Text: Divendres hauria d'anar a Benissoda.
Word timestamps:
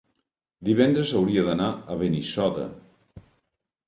Divendres 0.69 1.11
hauria 1.19 1.43
d'anar 1.47 1.67
a 1.73 1.97
Benissoda. 1.99 2.65